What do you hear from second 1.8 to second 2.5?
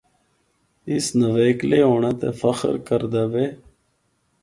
ہونڑے تے